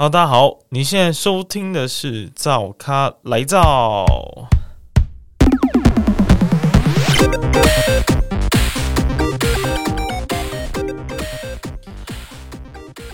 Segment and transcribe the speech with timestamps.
[0.00, 4.06] 好，大家好，你现在收听的是赵咖来造。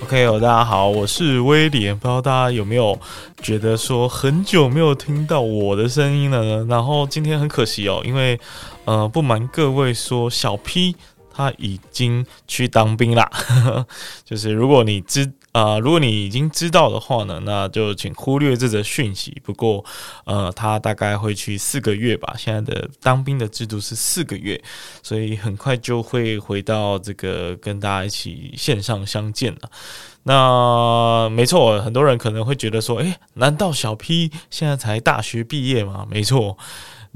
[0.03, 3.01] OK 哦，大家好，我是威廉，不知道大家有没有
[3.41, 6.67] 觉得说很久没有听到我的声音了呢？
[6.69, 8.39] 然后今天很可惜哦，因为
[8.85, 10.95] 呃，不瞒各位说，小 P
[11.33, 13.31] 他已经去当兵啦。
[14.23, 15.33] 就是如果你知。
[15.55, 19.41] 啊，如果你已经知道的话呢，那就请忽略这则讯息。
[19.45, 19.85] 不过，
[20.25, 22.35] 呃，他大概会去四个月吧。
[22.37, 24.61] 现在的当兵的制度是四个月，
[25.01, 29.71] 所以很快就会回到这个跟大家一起线上相见了。
[30.25, 36.05] 那没错，很多人可能会觉得说，诶，难道小 P 现在才大学毕业吗？
[36.11, 36.59] 没错。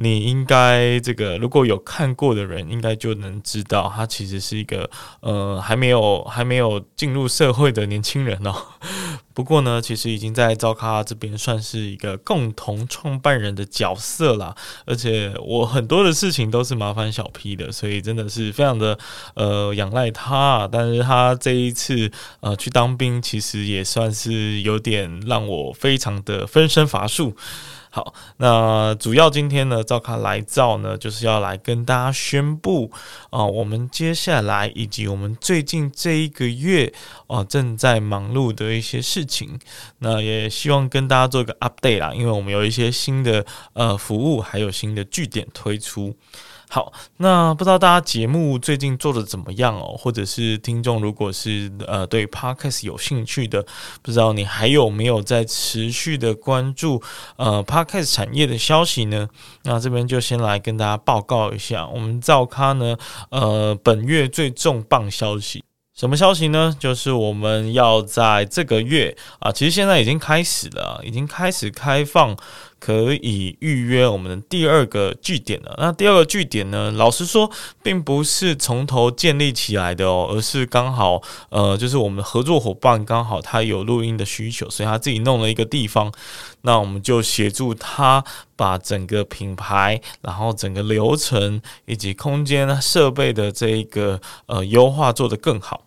[0.01, 4.89] 你应该这个如果有看过的人，应该就能知道，他其实是一个
[5.21, 8.55] 呃还没有还没有进入社会的年轻人哦。
[9.35, 14.55] 不过呢，其实已经在招咖这边算是一个共同创办人的角色啦。
[14.85, 18.99] 而且我很多的事情都是麻烦小 P 的，所以真的是非常的
[19.35, 20.69] 呃仰赖他。
[20.71, 27.37] 但是他这一次呃去当兵，其实也算是有点让我非常的分身乏术。
[27.91, 32.91] 好，那主要今天呢，赵卡来造呢，就是要来跟大家宣布
[33.31, 36.93] 啊，我们接下来以及我们最近这一个月
[37.27, 39.59] 啊，正在忙碌的一些事情。
[39.99, 46.15] 那也希望跟大家做一个 update 啦，因为我们有一些新的呃服务，还有新的据点推出。
[46.71, 49.97] 好，那不知道大家节目最近做的怎么样哦？
[49.99, 53.65] 或者是听众如果是呃对 podcast 有兴趣的，
[54.03, 57.03] 不知道你还有没有在持续的关注
[57.37, 59.27] 呃 podcast 产业的消息呢？
[59.63, 62.95] 那这边就先来跟大家报告一下，我们造咖呢
[63.31, 65.65] 呃本月最重磅消息，
[65.95, 66.77] 什么消息呢？
[66.79, 72.37] 就是我们要在这个月啊，其实现在已经开始了，已经开始开放。
[72.79, 75.75] 可以预约我们的第二个据点了。
[75.79, 76.91] 那第二个据点呢？
[76.93, 77.51] 老实说，
[77.83, 86.13] 并不是从头建立起来的哦，而是刚好呃，就是我们的合作伙伴刚好他有录音的需求，所以他自己弄了一个地方。
[86.63, 88.23] 那我们就协助他
[88.57, 95.83] 把整个品牌，然后整个流程以及空间设备的这一个呃优化做得更好。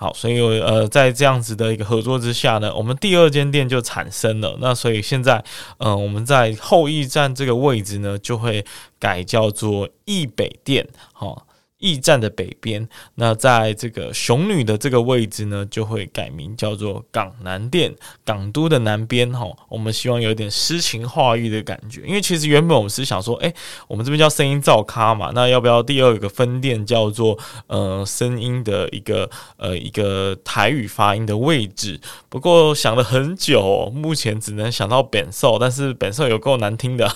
[0.00, 4.56] 好，所以呃，在这样子的一个合作之下呢，我们第二间店就产生了。
[4.60, 5.44] 那所以现在，
[5.78, 8.64] 嗯，我们在后驿站这个位置呢，就会
[9.00, 11.47] 改叫做驿北店，好。
[11.78, 17.94] 驿站的北边，那在这个雄女的这个位置呢，就会改名叫做港南店，
[18.24, 19.46] 港都的南边哈。
[19.68, 23.52] 我们希望有点诗情画意的感觉，因为其实原本我们是想说，哎，
[23.86, 32.00] 我们这边叫声音造咖嘛，那要不要第二个分店叫做呃声音的一个呃一个台语发音的位置？
[32.28, 37.08] 不过想了很久，目前只能想到本寿，但是本寿有够难听的。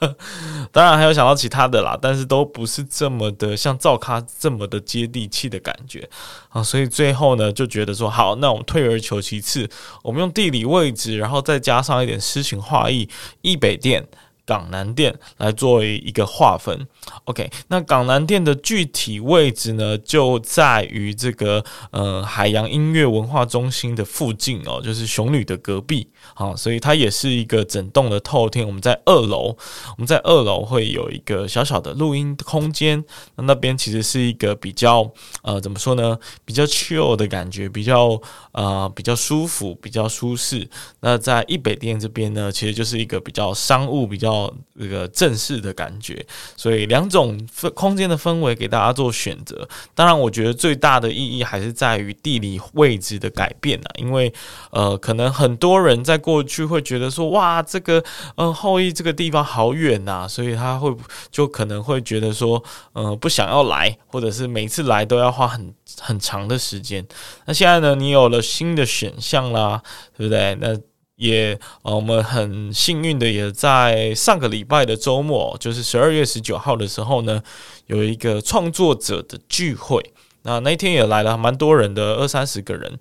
[0.72, 6.08] 当然还有想到其他的啦，但是都不是这么的像赵咖这么的接地气的感觉
[6.48, 9.68] 啊，所以最后呢就觉得说好，那我们退而求其次，
[10.02, 13.08] 我们用地理位置，然后再加上一点诗情画意，
[13.42, 14.06] 易北店。
[14.46, 16.86] 港南店来作为一个划分
[17.24, 28.66] ，OK，那港南店的具体位置呢，就在于这个呃海洋音乐文化中心的附近哦，就是雄女的隔壁，好，所以它也是一个整栋的透天。
[28.66, 29.56] 我们在二楼，
[29.96, 33.04] 我们在二楼会有一个小小的录音空间，
[33.36, 35.10] 那那边其实是一个比较
[35.42, 38.20] 呃怎么说呢，比较 chill 的感觉，比较
[38.52, 40.68] 呃比较舒服，比较舒适。
[41.00, 44.29] 那在一北店这边呢，其实就是一个比较商务，比较
[44.78, 46.24] 这个正式的感觉，
[46.56, 49.68] 所以两种氛空间的氛围给大家做选择。
[49.94, 54.32] 当然，我觉得最大的意义还是在于地理位置的改变啊，因为
[54.70, 58.02] 呃，可能很多人在过去会觉得说，哇，这个
[58.36, 60.94] 嗯后羿这个地方好远呐，所以他会
[61.30, 67.06] 就可能会觉得说，呃，不想要来，或者是每次来都要花很很长的时间。
[67.44, 69.82] 那现在呢，你有了新的选项啦，
[70.16, 70.56] 对不对？
[70.60, 70.78] 那
[71.20, 77.42] 也，呃，我们很幸运的，也在上个礼拜的周末，就是十二月十九号的时候呢，
[77.86, 80.02] 有一个创作者的聚会。
[80.44, 82.98] 那那天也来了蛮多人的，二三十个人。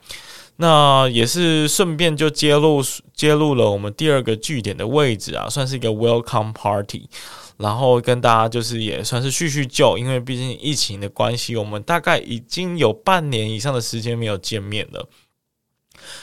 [0.58, 2.84] 那也是顺便就揭露
[3.14, 7.08] 揭露了我们第二个据点的位置啊，算是一个 welcome party。
[7.56, 15.08] 然后跟大家就是也算是叙叙旧，因为毕竟疫情的关系，我们大概已经有半年以上的时间没有见面了。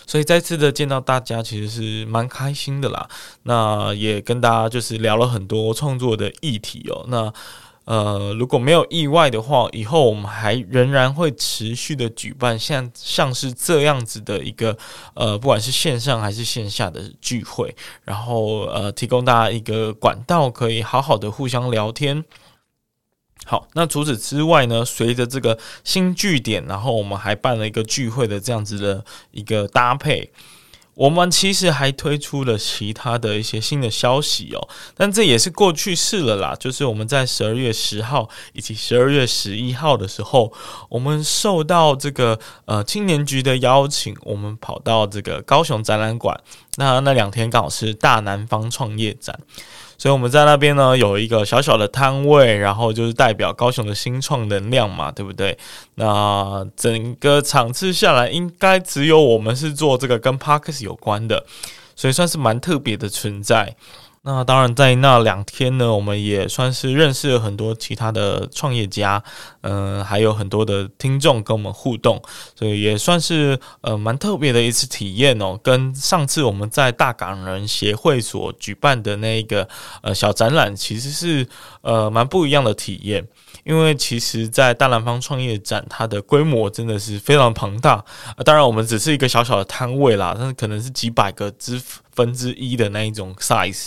[0.06, 3.08] 所以再次的见到大家，其实是蛮开心的啦。
[3.43, 7.05] 那也跟大家就是聊了很多创作的议题哦。
[7.08, 7.32] 那
[7.84, 14.76] 呃，如果没有意外的话，以后我们还仍然会持续的举办像像是这样子的一个
[15.14, 17.72] 呃，不管是线上还是线下的聚会，
[18.02, 22.25] 然后呃，提供大家一个管道，可以好好的互相聊天。
[23.48, 24.84] 好，那除此之外呢？
[24.84, 30.32] 随着这个新据点，然后我们还办了一个聚会的这样子的一个搭配。
[30.94, 36.56] 我们其实还推出了其他的一些新的消息哦，但这也是过去式了啦。
[36.58, 40.50] 就是我们在十二月十号以及十二月十一号的时候，
[40.88, 46.40] 我们受到这个呃青年局的邀请，我们跑到这个高雄展览馆。
[46.78, 49.38] 那那两天刚好是大南方创业展。
[49.98, 55.56] 所以我们在那边呢有一个小小的摊位，然后就是代表高雄的新创能量嘛，对不对？
[55.94, 61.44] 那整个场次下来，应该只有我们是做这个跟 Parkes 有关的，
[61.94, 63.75] 所以算是蛮特别的存在。
[64.28, 69.23] 那当然，在那两天呢，我们也算是认识了很多其他的创业家，
[69.61, 72.20] 嗯，还有很多的听众跟我们互动，
[72.56, 75.56] 所以也算是呃蛮特别的一次体验哦。
[75.62, 79.69] 跟上次我们在大港人协会所举办的那一个
[80.02, 81.46] 呃小展览，其实是
[81.82, 83.25] 呃蛮不一样的体验。
[83.62, 88.05] 因为其实，在大南方创业展，它的规模真的是非常庞大。
[88.44, 91.81] 当然，我们只是一个小小的摊位啦，但是可能是几百个之
[92.16, 93.86] 分之一的那一种 size。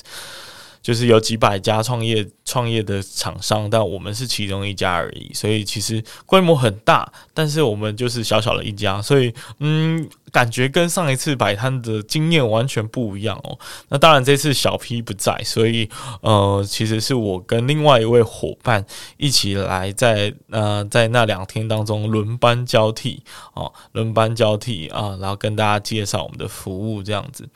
[0.82, 13.60] 就是有几百家创业创业的厂商，但我们是其中一家而已，所以其实规模很大，但是我们就是小小的一家，所以嗯，感觉跟上一次摆摊的经验完全不一样哦。
[13.90, 15.88] 那当然这次小 P 不在，所以
[16.22, 18.84] 呃，其实是我跟另外一位伙伴
[19.18, 23.22] 一起来在呃在那两天当中轮班交替
[23.54, 27.48] 哦，轮班交替啊，然后跟大家介绍我们的服务这样子。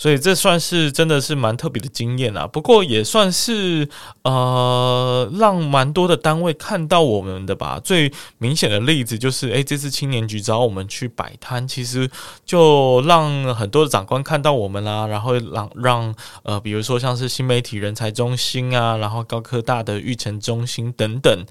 [0.00, 3.86] 所以这算是真的是蛮特别的经验啊，不过也算是
[4.22, 7.78] 呃让蛮多的单位看到我们的吧。
[7.78, 12.10] 最明显的例子就是，诶，这次青年局找我们去摆摊，其实
[12.46, 16.14] 就让很多的长官看到我们啦，然后让让
[16.44, 21.44] 呃，比如说像是新媒体人才中心啊，然后高科大的育成中心等等，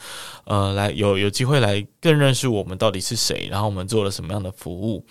[0.45, 5.05] 呃，来有有机会来更认识我们到底是谁，然后我们做了什么样的服务。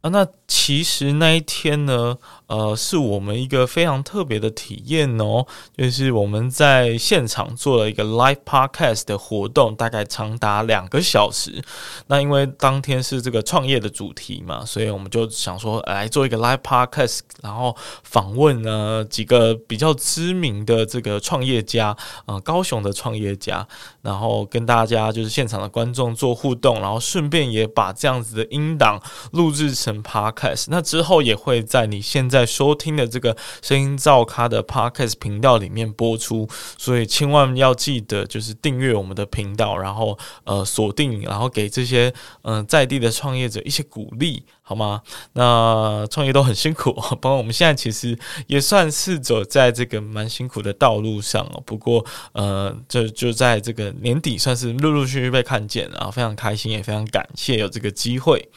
[0.00, 2.14] 啊，那其实那一天呢，
[2.46, 5.46] 呃，是我们一个非常特别的体验哦，
[5.76, 11.64] 就是我们在现场做了一个 live podcast 的活动，大概长达两个小时。
[12.08, 23.66] 那因为当天是这个创业的主题嘛，所以我们就想说来做一个 live podcast，然后访问呢几个比较知名的这个创业家，呃，高雄的创业家，
[24.02, 29.02] 然后跟大家就是现场的观众做互动，然后顺便也把这样子的音档
[29.32, 29.94] 录制成。
[30.04, 45.00] Podcast，那之后也会在你现在在收听的这个声音造咖的 Podcast 频道里面播出，所以千万要记得就是订阅我们的频道，然后呃锁定，然后给这些嗯在地的创业者一些鼓励，好吗？
[45.34, 51.62] 那创业都很辛苦，包括我们现在其实也算是走在这个蛮辛苦的道路上哦。
[51.64, 58.48] 不过呃，就就在这个年底，算是陆陆续续被看见，然后非常开心，也非常感谢有这个机会。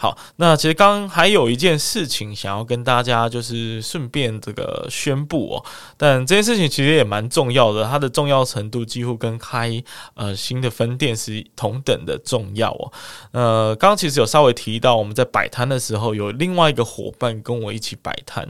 [0.00, 5.64] 好，那其实刚还有一件事情想要跟大家，就是顺便这个宣布哦。
[5.98, 9.70] 但这件事情其实也蛮重要的，它的重要程度几乎跟开
[10.14, 12.92] 呃新的分店是同等的重要哦。
[13.32, 18.48] 呃，刚刚其实有稍微提到，我们在摆摊的时候有另外一个伙伴跟我一起摆摊，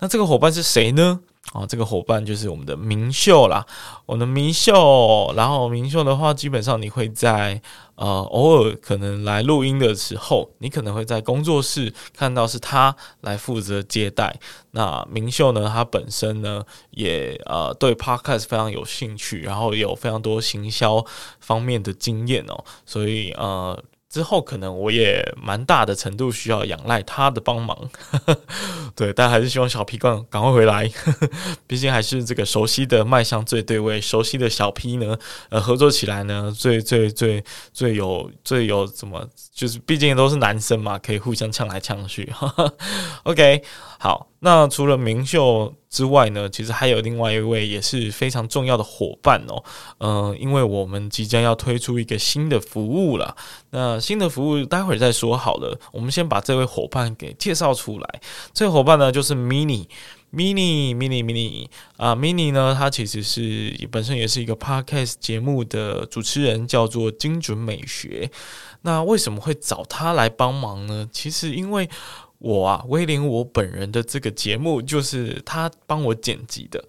[0.00, 1.20] 那这个伙伴是谁呢？
[1.52, 3.64] 啊，这个伙伴就是我们的明秀啦，
[4.04, 5.32] 我的明秀。
[5.34, 7.60] 然后明秀的话，基本上你会在
[7.94, 14.38] 呃偶尔可能来录音的时候，你可能会在工作室看到是他来负责接待。
[14.72, 21.02] 那明秀呢，他本身呢也呃对 podcast 非常有兴趣，然后有非常多行销
[21.40, 23.82] 方面的经验哦，所以呃。
[24.10, 27.76] 之后可能我也蛮大的程度需要仰赖他的帮忙，
[28.96, 30.90] 对，但还是希望小 P 赶赶快回来，
[31.66, 35.18] 毕竟还是这个熟悉的卖相最对味，熟悉的小 P 呢，
[35.50, 42.32] 呃，合作起来呢，最最最最有最有怎么，就是毕竟都是男生嘛，可以互相呛来呛去。
[43.24, 43.62] OK，
[43.98, 45.74] 好，那除了明秀。
[45.90, 49.64] 之外呢，其实还有另外一位也是非常重要的伙伴哦。
[50.00, 53.34] 嗯，因为我们即将要推出一个新的服务了。
[53.70, 55.80] 那新的服务待会儿再说好了。
[55.90, 58.20] 我们先把这位伙伴给介绍出来。
[58.52, 68.30] 这位伙伴呢，就是 Mini，Mini，Mini，Mini 啊，Mini 呢，他其实是本身也是一个 Podcast 节目的主持人，叫做精准美学。
[68.82, 71.08] 那为什么会找他来帮忙呢？
[71.10, 71.88] 其实因为。
[72.38, 76.84] 我啊，威廉，我本人的这个节目就是他帮我剪辑的。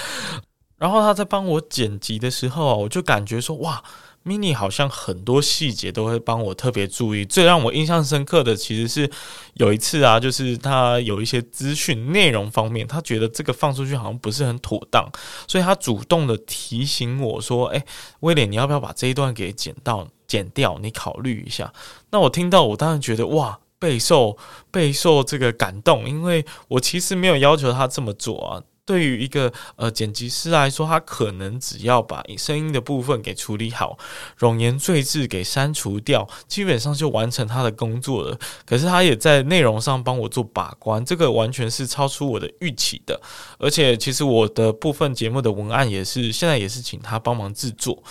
[0.78, 3.82] 然后他在帮我剪辑的时候啊，我就感觉说哇。
[4.22, 7.24] mini 好像很多细节都会帮我特别注意。
[7.24, 9.10] 最让我印象深刻的，其实是
[9.54, 15.10] 有一次啊，就是他有一些资讯内容方面，他觉得这个放出去好像不是很妥当，
[15.48, 17.82] 所以他主动的提醒我说：“哎，
[18.20, 20.78] 威廉，你要不要把这一段给剪到剪掉？
[20.82, 21.72] 你考虑一下。”
[22.12, 24.36] 那我听到，我当然觉得哇，备受
[24.70, 28.62] 备受这个感动，因为我其实没有要求他这么做啊。
[28.90, 33.96] 对于一个呃剪辑师来说，他可能只要把声音的部分给处理好，
[34.36, 38.36] 冗言赘字给删除掉，基本上就完成他的工作了。
[38.66, 43.20] 可是他也在内容上帮我做把关，这个完全是超出我的预期的。
[43.60, 48.02] 而且其实我的部分节目的文案也是现在也是请他帮忙制作。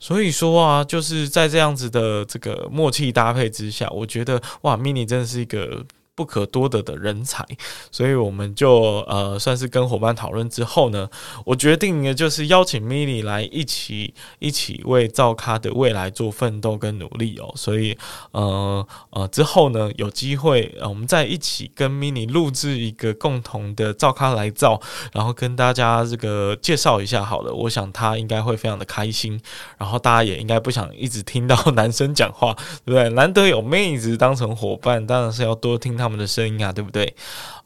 [0.00, 5.84] 所以说啊，就是在这样子的这个默契搭配之下，我觉得哇，mini 真的是一个。
[6.16, 7.44] 不可多得的人才，
[7.90, 11.08] 所以我们就呃算是跟伙伴讨论之后呢，
[11.44, 17.52] 我决定呢就是邀请 mini 来一起一起为造咖的未来做奋斗跟努力哦。
[17.56, 17.98] 所以
[18.30, 24.80] 呃呃之后呢有机会呃我们再一起跟 mini 录制一个共同的造咖来造，
[25.12, 27.52] 然后跟大家这个介绍一下好了。
[27.52, 29.40] 我想他应该会非常的开心，
[29.78, 32.54] 然后大家也应该不想一直听到男生讲话，
[32.84, 33.08] 对不对？
[33.10, 36.03] 难得有妹子当成伙伴，当然是要多听他。
[36.04, 37.16] 他们的声音啊，对不对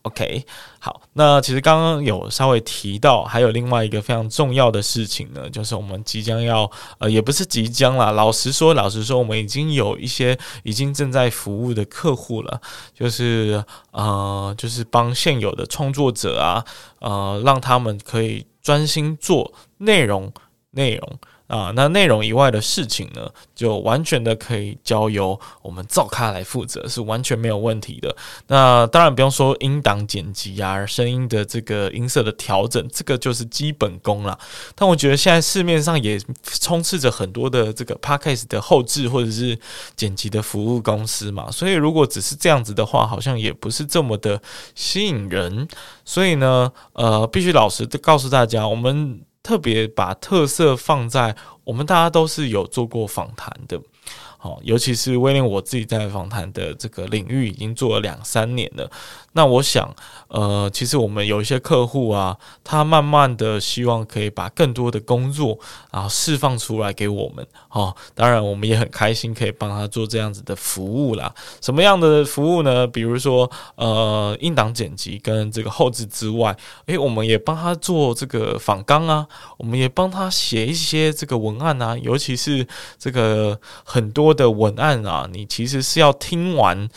[0.02, 0.46] ？OK，
[0.78, 12.60] 好，那其实刚刚有稍微提到，还有另外一个非常重要的事情呢，就是我们即将要，呃，也不是即将啦，老实说，老实说，我们已经有一些已经正在服务的客户了，
[12.94, 16.64] 就是呃，就是帮现有的创作者啊，
[17.00, 20.32] 呃，让他们可以专心做内容，
[20.70, 21.18] 内容。
[21.48, 28.14] 啊，那内容以外的事情呢，就完全的可以交由我们造咖来负责，是完全没有问题的。
[28.48, 34.38] 那当然不用说音档剪辑啊，声音的这个音色的调整，这个就是基本功了。
[34.74, 39.58] 但我觉得现在市面上也充斥着很多的这个 podcast 的后置或者是
[39.96, 44.38] 剪辑的服务公司嘛，所以如果只是这样子的话，好像也不是这么的
[44.74, 45.66] 吸引人。
[46.04, 49.20] 所以呢，呃，必须老实的告诉大家，我们。
[49.42, 53.80] 特别把特色放在我们大家都是有做过访谈的。
[54.40, 58.88] 好，尤其是威廉，我自己在访谈的这个领域已经做了两三年了。
[59.32, 59.92] 那我想，
[60.28, 65.58] 呃，其实我们有一些客户啊，他慢慢的希望可以把更多的工作
[65.90, 67.44] 然后释放出来给我们。
[67.70, 71.34] 哦，当然我们也很开心可以帮他做这样子的服务啦。
[71.60, 72.86] 什么样的服务呢？
[72.86, 79.26] 比如说，呃，音档剪辑跟这个后置之外，诶，我们也帮他做这个访纲啊，
[79.56, 82.64] 我们也帮他写一些这个文案啊，尤其是
[82.96, 84.27] 这个很多。
[84.34, 86.88] 的文案啊，你其实是要听完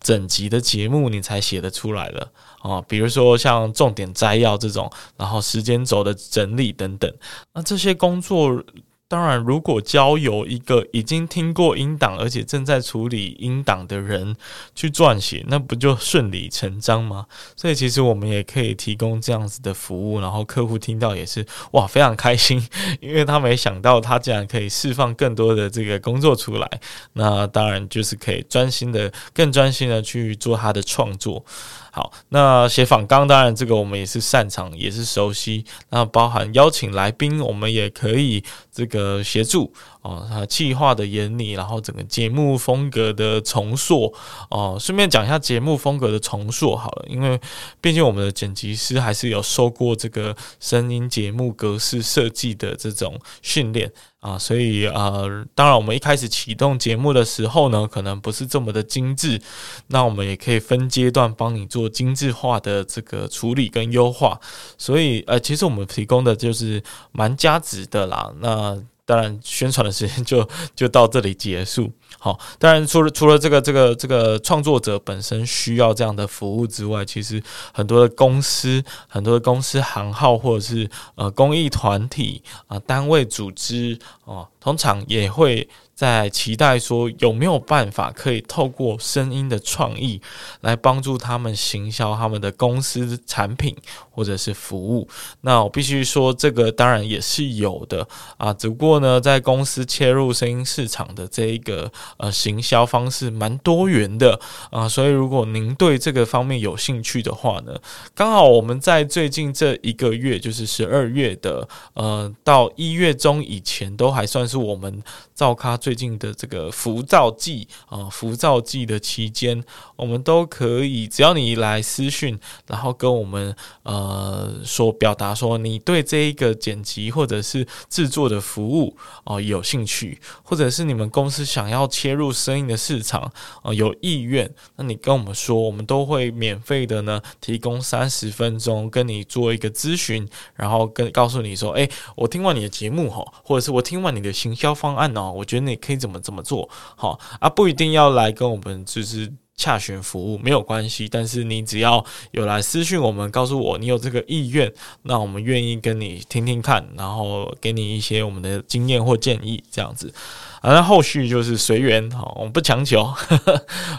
[0.00, 2.30] 整集的节目，你才写得出来的
[2.62, 2.80] 啊。
[2.82, 7.12] 比如说像重点摘要这种，然后时间轴的整理等等，
[7.54, 8.64] 那这些工作。
[9.08, 14.34] 当然，如果交由一个已经听过音档，而且正在处理音档的人
[14.74, 17.26] 去撰写，那不就顺理成章吗？
[17.54, 22.60] 所以，其实我们也可以提供这样子的服务，然后客户听到也是哇，非常开心，
[23.00, 26.68] 因为他没想到他竟然可以释放更多的这个工作出来。
[27.12, 31.44] 那当然就是可以专心的、更专心的去做他的创作。
[31.92, 35.64] 好，那写访纲，当然这个我们也是擅长，也是熟悉。
[35.88, 39.72] 那包含邀请来宾，我们也可以这个协助
[40.02, 40.26] 哦。
[40.28, 44.12] 他计划的演拟，然后整个节目风格的重塑
[44.50, 44.76] 哦。
[44.80, 47.40] 顺便讲一下节目风格的重塑好了，因为
[47.80, 53.92] 毕竟我们的剪辑师还是有受过这个声音节目格式设计的这种训练。
[54.26, 59.40] 啊，所以呃，当然我们一开始启动节目的时候呢，可能不是这么的精致，
[59.86, 64.40] 那我们也可以分阶段帮你做精致化的这个处理跟优化。
[64.76, 68.32] 所以呃，其实我们提供的就是蛮加值的啦。
[68.40, 71.90] 那当然宣传的时间就就到这里结束。
[72.18, 85.66] 好，当然除了除了这个这个这个创作者本身需要这样的服务之外，其实很多的公司、很多的公司行号或者是呃公益团体啊单位组织哦，通常也会。
[85.96, 90.20] 在期待说有没有办法可以透过声音的创意
[90.60, 93.74] 来帮助他们行销他们的公司产品
[94.10, 95.08] 或者是服务？
[95.40, 104.38] 那我必须说，这个当然也是有的啊，只不过呢，在公司切入声音市场的这一个呃行销方式蛮多元的
[104.70, 107.74] 啊，所以如果您对这个方面有兴趣的话呢，
[108.14, 115.78] 刚好我们在最近这一个月，就是十二月的呃到一月中以前，都还算是我们造咖。
[115.86, 119.62] 最近的这个浮躁季啊，浮躁季的期间，
[119.94, 133.30] 我们都可以，只要你来私讯，然后跟我们呃说表达说你对这一个剪辑或者是制作的服务哦有兴趣，或者是你们公司想要切入声音的市场
[133.62, 154.70] 啊有意愿，那你跟我们说，我们都会免费的呢提供三十分钟跟你做一个咨询，然后跟告诉你说，哎，我听完你的节目哈，或者是我听完你的行销方案哦，我觉得你可以怎么怎么做好啊，不一定要来跟我们就是洽询服务没有关系，但是你只要有来私讯我们，告诉我你有这个意愿，
[155.02, 160.12] 那我们愿意跟你听听看，然后给你一些我们的经验或建议，这样子。
[160.60, 163.08] 啊那后续 就是随缘，好，我们不强求。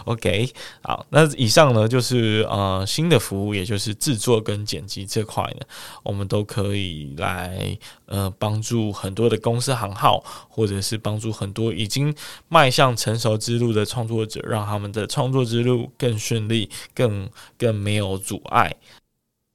[0.04, 0.48] OK，
[0.82, 5.66] 好，那以上呢就是呃新的服务，也就是制作跟剪辑这块呢，
[6.04, 12.14] 我们都可以来呃帮助很多的公司行号，或者是帮助很多已经
[12.48, 17.28] 迈向成熟之路的创作者，让他们的创作之路更顺利，更
[17.58, 18.76] 更没有阻碍。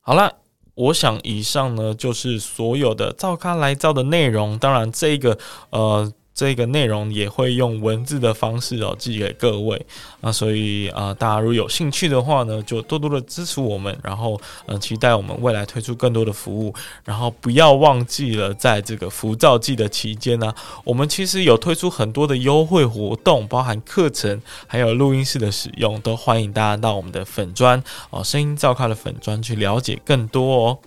[0.01, 0.39] 好了，
[0.73, 5.37] 我想以上呢就是所有的照咖来照的内容，当然这个
[5.69, 6.11] 呃。
[6.33, 9.85] 这个内容也会用文字的方式哦寄给各位
[10.19, 16.73] 啊，所以啊，大家如果有兴趣的话呢，就多多的支持我们，然后嗯，期待我们未来推出更多的服务，
[17.05, 30.79] 然后不要忘记了，在这个浮躁季的期间呢，我们其实有推出很多的优惠活动，包含课程，还有录音室的使用，都欢迎大家到我们的粉砖哦，声音照咖的粉砖去了解更多哦。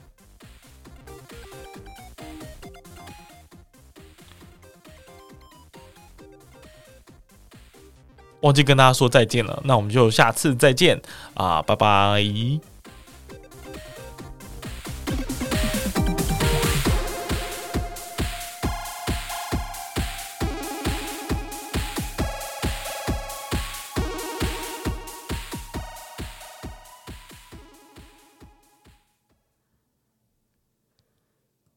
[8.40, 11.00] 忘记跟大家说再见了，那我们就下次再见
[11.34, 12.22] 啊，拜拜。